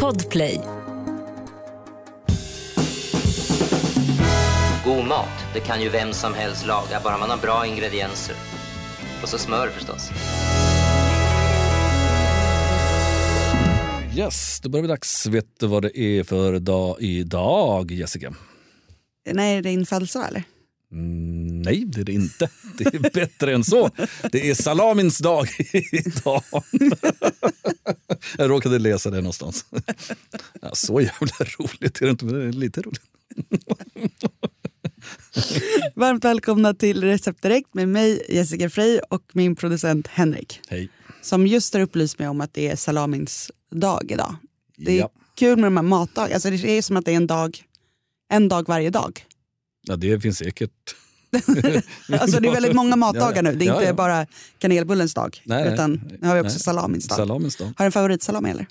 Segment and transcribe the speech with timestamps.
[0.00, 0.60] Podplay.
[4.84, 8.36] God mat, det kan ju vem som helst laga, bara man har bra ingredienser.
[9.22, 10.10] Och så smör förstås.
[14.16, 15.26] Yes, då börjar det bli dags.
[15.26, 18.34] Vet du vad det är för dag idag, Jessica?
[19.32, 20.42] Nej, är det födelsedag eller?
[20.94, 22.48] Mm, nej, det är det inte.
[22.78, 23.90] Det är bättre än så.
[24.32, 25.48] Det är salamins dag
[25.92, 26.42] idag.
[28.38, 29.64] Jag råkade läsa det någonstans.
[30.62, 33.02] Ja, så jävla roligt är det inte, men det är lite roligt.
[35.94, 40.60] Varmt välkomna till Recept Direkt med mig Jessica Frey och min producent Henrik.
[40.68, 40.88] Hej.
[41.22, 44.36] Som just har upplyst mig om att det är salamins dag idag.
[44.76, 45.10] Det är Ja.
[45.34, 46.34] kul med de här matdagarna.
[46.34, 47.62] Alltså det är som att det är en dag,
[48.32, 49.24] en dag varje dag.
[49.84, 50.70] Ja, det finns säkert.
[52.20, 53.54] Alltså det är väldigt många matdagar nu.
[53.54, 54.26] Det är inte bara
[54.58, 55.42] kanelbullens dag.
[55.44, 56.60] Nej, utan nu har vi också Nej.
[56.60, 57.16] salamins dag.
[57.16, 57.64] Salamins dag.
[57.66, 58.66] Har du en favoritsalami eller?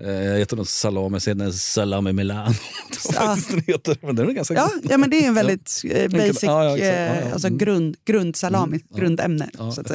[0.00, 2.54] Eh, Jag äter någon salami, sen en salami Milano.
[3.14, 3.36] Ja.
[3.66, 3.96] heter.
[4.02, 4.90] Men den är ganska Ja, god.
[4.90, 6.96] ja men det är en väldigt eh, basic, Ja, ja, exakt.
[6.98, 7.14] Ja, ja.
[7.14, 7.58] eh, alltså Mm.
[7.58, 8.98] grund, grundsalami, ja.
[8.98, 9.48] grundämne.
[9.74, 9.90] Så att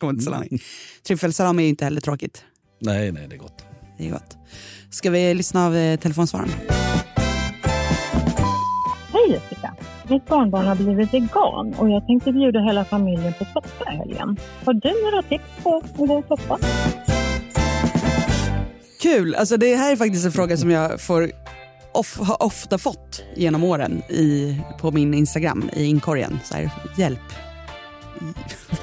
[0.00, 0.12] ja.
[0.24, 0.48] Salami.
[1.06, 2.44] Tryffelsalami är inte heller tråkigt.
[2.80, 3.64] Nej, nej, det är gott.
[3.98, 4.36] Det är gott.
[4.90, 6.50] Ska vi lyssna av telefonsvararen?
[10.08, 14.36] Mitt barnbarn har blivit vegan och jag tänkte bjuda hela familjen på soppa i helgen.
[14.64, 16.58] Har du några tips på en god soppa?
[19.02, 19.34] Kul!
[19.34, 21.30] Alltså det här är faktiskt en fråga som jag får
[21.92, 26.40] of, har ofta fått genom åren i, på min Instagram i inkorgen.
[26.44, 27.32] Så här, hjälp.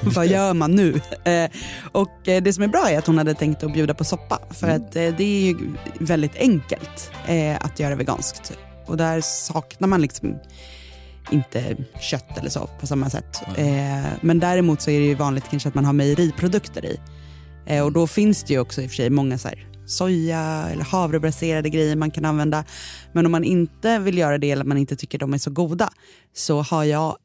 [0.00, 1.00] Vad gör man nu?
[1.24, 1.50] Eh,
[1.92, 4.38] och eh, det som är bra är att hon hade tänkt att bjuda på soppa.
[4.50, 5.56] För att eh, det är ju
[6.00, 8.58] väldigt enkelt eh, att göra veganskt.
[8.86, 10.38] Och där saknar man liksom
[11.30, 13.42] inte kött eller så på samma sätt.
[13.56, 17.00] Eh, men däremot så är det ju vanligt kanske att man har mejeriprodukter i.
[17.66, 20.68] Eh, och då finns det ju också i och för sig många så här soja
[20.72, 22.64] eller havrebaserade grejer man kan använda.
[23.12, 25.90] Men om man inte vill göra det eller man inte tycker de är så goda
[26.32, 27.16] så har jag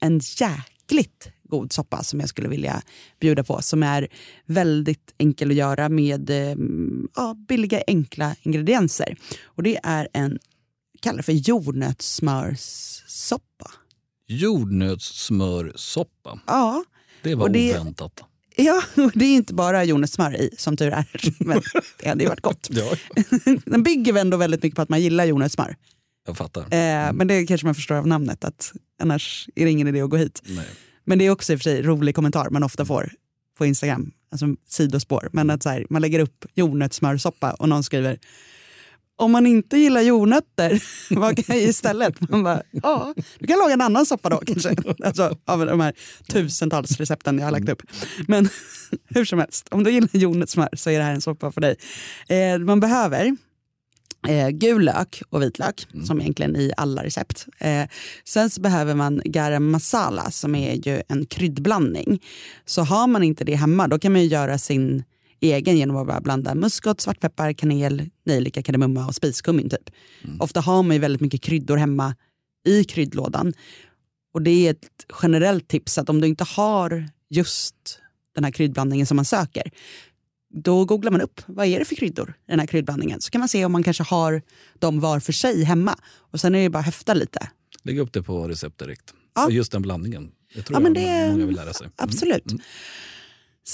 [0.00, 2.82] en jäkligt god soppa som jag skulle vilja
[3.20, 4.08] bjuda på som är
[4.46, 6.56] väldigt enkel att göra med eh,
[7.14, 9.16] ja, billiga enkla ingredienser.
[9.44, 10.38] Och det är en,
[11.00, 11.32] kallar för
[13.16, 13.70] jordnötssmörssoppa.
[14.28, 16.38] Jordnötssmörsoppa.
[16.46, 16.84] Ja,
[17.22, 18.20] Det var Och det- oväntat.
[18.58, 21.04] Ja, och det är inte bara jordnötssmör i, som tur är.
[21.46, 21.62] Men
[22.02, 22.68] det hade ju varit gott.
[22.70, 22.96] Ja,
[23.66, 25.76] Den bygger väl ändå väldigt mycket på att man gillar jordnötssmör.
[26.26, 26.60] jag fattar.
[26.62, 28.72] Eh, men det kanske man förstår av namnet, att
[29.02, 30.42] annars är det ingen idé att gå hit.
[30.46, 30.66] Nej.
[31.04, 33.12] Men det är också i och för sig rolig kommentar man ofta får
[33.58, 35.28] på Instagram, alltså sidospår.
[35.32, 38.18] Men att så här, man lägger upp jordnötssmörsoppa och någon skriver
[39.16, 40.82] om man inte gillar jordnötter,
[41.14, 42.30] vad kan jag ge istället?
[42.30, 44.76] Man bara, ja, du kan laga en annan soppa då kanske.
[45.04, 45.94] Alltså, av de här
[46.28, 47.82] tusentals recepten jag har lagt upp.
[48.28, 48.48] Men
[49.08, 51.76] hur som helst, om du gillar jordnötssmör så är det här en soppa för dig.
[52.28, 53.36] Eh, man behöver
[54.28, 57.46] eh, gul lök och vitlök, som egentligen i alla recept.
[57.58, 57.84] Eh,
[58.24, 62.22] sen så behöver man garam masala som är ju en kryddblandning.
[62.64, 65.04] Så har man inte det hemma då kan man ju göra sin
[65.40, 69.70] egen genom att bara blanda muskot, svartpeppar, kanel, nejlika, kardemumma och spiskummin.
[69.70, 69.90] Typ.
[70.40, 72.14] Ofta har man ju väldigt mycket kryddor hemma
[72.66, 73.52] i kryddlådan.
[74.34, 74.88] Och det är ett
[75.22, 78.00] generellt tips att om du inte har just
[78.34, 79.70] den här kryddblandningen som man söker,
[80.54, 83.20] då googlar man upp vad är det för kryddor i den här kryddblandningen.
[83.20, 84.42] Så kan man se om man kanske har
[84.78, 85.98] dem var för sig hemma.
[86.14, 87.50] Och sen är det bara att häfta lite.
[87.82, 89.14] Lägg upp det på recept direkt.
[89.34, 89.50] Ja.
[89.50, 90.30] Just den blandningen.
[90.54, 91.86] Jag tror Ja, men jag det- många vill lära sig.
[91.86, 92.58] Mm.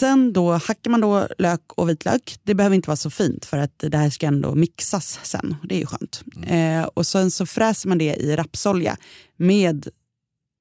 [0.02, 2.36] Sen då hackar man då lök och vitlök.
[2.42, 5.56] Det behöver inte vara så fint för att det här ska ändå mixas sen.
[5.68, 6.22] Det är ju skönt.
[6.46, 8.96] Eh, och sen så fräser man det i rapsolja
[9.36, 9.88] med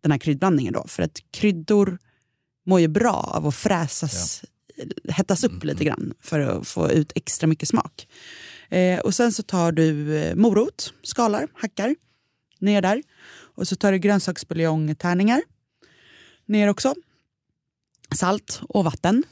[0.04, 0.88] den här kryddblandningen då.
[0.88, 1.98] För att kryddor
[2.66, 4.44] mår ju bra av att fräsas,
[5.10, 8.08] hettas upp lite grann för att få ut extra mycket smak.
[8.70, 11.96] Eh, och sen så tar du eh, morot, skalar, hackar
[12.60, 13.04] ner där.
[13.56, 15.42] Och så tar du grönsaksbuljongtärningar
[16.46, 16.96] ner också.
[18.16, 19.24] Salt och vatten.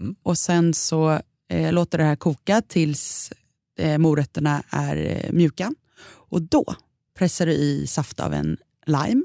[0.00, 0.16] Mm.
[0.22, 3.32] Och sen så eh, låter det här koka tills
[3.78, 5.74] eh, morötterna är eh, mjuka.
[6.06, 6.74] Och då
[7.18, 8.56] pressar du i saft av en
[8.86, 9.22] lime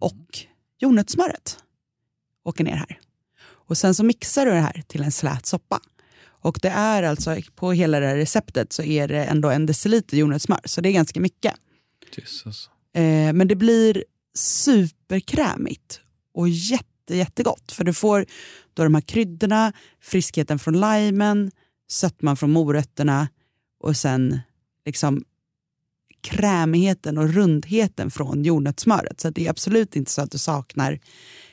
[0.00, 0.38] och
[0.78, 1.58] jordnötssmöret
[2.44, 3.00] åker ner här.
[3.40, 5.80] Och sen så mixar du det här till en slät soppa.
[6.40, 10.16] Och det är alltså, på hela det här receptet så är det ändå en deciliter
[10.16, 11.54] jordnötssmör, så det är ganska mycket.
[12.16, 12.70] Jesus.
[12.94, 14.04] Eh, men det blir
[14.34, 16.00] superkrämigt
[16.34, 16.84] och jätte,
[17.16, 17.72] jättegott.
[17.72, 18.26] För du får
[18.74, 21.50] då de här kryddorna, friskheten från limen,
[21.88, 23.28] sötman från morötterna
[23.80, 24.40] och sen
[24.84, 25.24] liksom
[26.20, 29.20] krämigheten och rundheten från jordnötssmöret.
[29.20, 31.00] Så det är absolut inte så att du saknar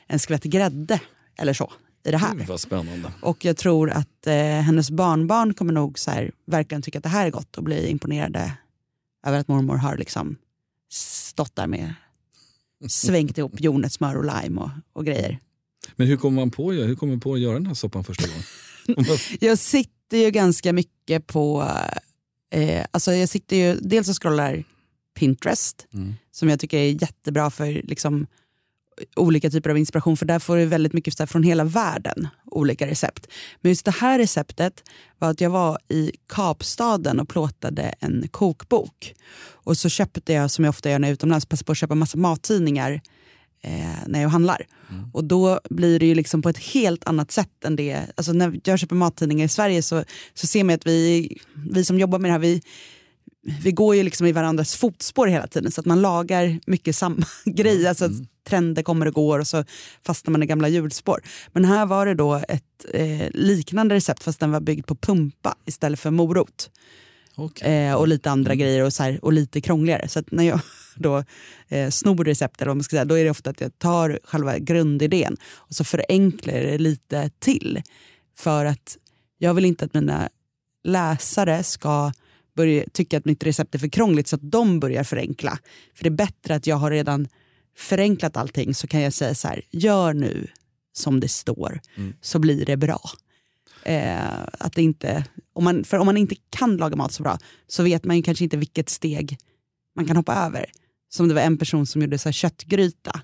[0.06, 1.00] en skvätt grädde
[1.38, 1.72] eller så
[2.04, 2.34] i det här.
[2.34, 3.12] Gud, vad spännande.
[3.22, 7.08] Och jag tror att eh, hennes barnbarn kommer nog så här, verkligen tycka att det
[7.08, 8.52] här är gott och bli imponerade
[9.26, 10.36] över att mormor har liksom
[10.90, 11.94] stått där med
[12.88, 15.38] svängt ihop jordnötssmör och lime och, och grejer.
[15.96, 18.28] Men hur kommer man på, hur kommer man på att göra den här soppan första
[18.28, 19.18] gången?
[19.40, 21.70] Jag sitter ju ganska mycket på,
[22.50, 24.64] eh, alltså jag sitter ju, dels och scrollar
[25.18, 26.14] Pinterest Mm.
[26.30, 28.26] som jag tycker är jättebra för liksom,
[29.16, 32.86] olika typer av inspiration för där får du väldigt mycket så från hela världen, olika
[32.86, 33.26] recept.
[33.60, 34.82] Men just det här receptet
[35.18, 39.14] var att jag var i Kapstaden och plåtade en kokbok.
[39.38, 41.78] Och så köpte jag, som jag ofta gör när jag är utomlands, passar på att
[41.78, 43.00] köpa massa mattidningar
[43.62, 44.66] eh, när jag handlar.
[45.12, 48.06] Och då blir det ju liksom på ett helt annat sätt än det.
[48.14, 50.04] Alltså när jag köper mattidningar i Sverige så,
[50.34, 51.38] så ser man att vi,
[51.70, 52.62] vi som jobbar med det här, vi,
[53.62, 57.26] vi går ju liksom i varandras fotspår hela tiden så att man lagar mycket samma
[57.44, 57.86] grej.
[57.86, 58.12] Alltså att
[58.48, 59.64] trender kommer och går och så
[60.06, 61.20] fastnar man i gamla hjulspår.
[61.52, 65.54] Men här var det då ett eh, liknande recept fast den var byggd på pumpa
[65.66, 66.70] istället för morot.
[67.34, 67.86] Okej.
[67.86, 70.08] Eh, och lite andra grejer och, så här, och lite krångligare.
[70.08, 70.60] Så att när jag
[70.98, 71.24] då
[71.68, 74.18] eh, snor recept, eller vad man ska säga, då är det ofta att jag tar
[74.24, 77.82] själva grundidén och så förenklar jag det lite till.
[78.36, 78.98] För att
[79.38, 80.28] jag vill inte att mina
[80.84, 82.12] läsare ska
[82.56, 85.58] börja tycka att mitt recept är för krångligt så att de börjar förenkla.
[85.94, 87.28] För det är bättre att jag har redan
[87.76, 90.46] förenklat allting så kan jag säga så här, gör nu
[90.92, 91.80] som det står
[92.20, 93.00] så blir det bra.
[93.82, 97.38] Eh, att det inte, om man, för om man inte kan laga mat så bra
[97.66, 99.38] så vet man kanske inte vilket steg
[99.96, 100.66] man kan hoppa över.
[101.16, 103.20] Som det var en person som gjorde så här köttgryta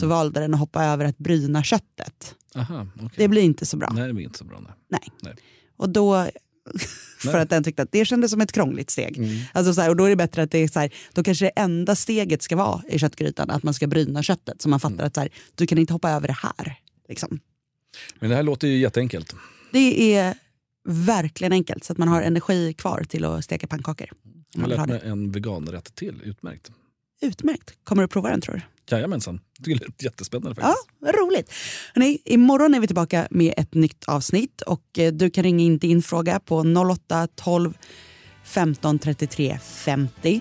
[0.00, 2.34] så valde den att hoppa över att bryna köttet.
[2.54, 3.10] Aha, okej.
[3.16, 3.90] Det blir inte så bra.
[3.94, 4.60] Nej, det blir inte så bra.
[4.60, 4.72] Nej.
[4.88, 5.12] Nej.
[5.22, 5.34] Nej.
[5.76, 6.26] Och då,
[7.18, 9.18] för att den tyckte att det kändes som ett krångligt steg.
[9.18, 9.38] Mm.
[9.52, 11.44] Alltså så här, och då är det bättre att det är så här, då kanske
[11.44, 14.62] det enda steget ska vara i köttgrytan att man ska bryna köttet.
[14.62, 15.06] Så man fattar Mm.
[15.06, 16.74] att så här, du kan inte hoppa över det här.
[17.08, 17.40] Liksom.
[18.18, 19.34] Men det här låter ju jätteenkelt.
[19.72, 20.34] Det är
[20.88, 24.08] verkligen enkelt så att man har energi kvar till att steka pannkakor.
[24.54, 24.86] Jag har lärt det.
[24.86, 26.22] mig en veganrätt till.
[26.24, 26.70] Utmärkt.
[27.20, 27.72] Utmärkt.
[27.84, 28.60] Kommer du att prova den tror du?
[28.96, 29.40] Jajamensan.
[29.58, 30.88] Det lät jättespännande Ja, faktiskt.
[30.98, 31.52] vad roligt.
[31.94, 35.78] Hörrni, imorgon är vi tillbaka med ett nytt avsnitt och eh, du kan ringa in
[35.78, 36.58] din fråga på
[36.90, 37.72] 08 12
[38.44, 40.40] 15 33 50.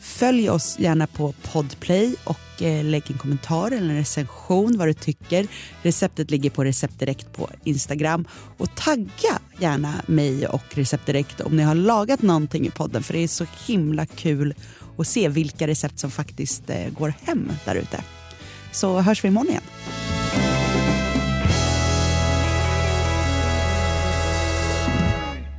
[0.00, 4.94] Följ oss gärna på Podplay och eh, lägg en kommentar eller en recension vad du
[4.94, 5.46] tycker.
[5.82, 8.24] Receptet ligger på Recept Direkt på Instagram.
[8.56, 13.12] Och tagga gärna mig och Recept Direkt om ni har lagat någonting i podden för
[13.12, 14.54] det är så himla kul
[14.98, 18.04] att se vilka recept som faktiskt eh, går hem där ute.
[18.72, 19.62] Så hörs vi imorgon igen.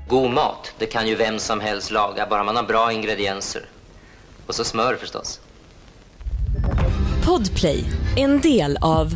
[0.07, 3.65] God mat, det kan ju vem som helst laga, bara man har bra ingredienser.
[4.47, 5.39] Och så smör förstås.
[7.25, 7.83] Podplay,
[8.17, 9.15] en del av